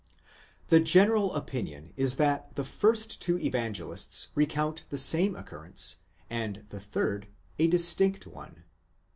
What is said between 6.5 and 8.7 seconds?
the third, a distinct one.??